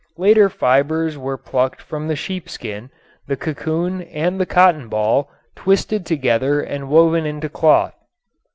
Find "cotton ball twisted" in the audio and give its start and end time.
4.47-6.07